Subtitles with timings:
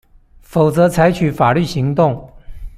[0.41, 2.33] 否則採取法律行動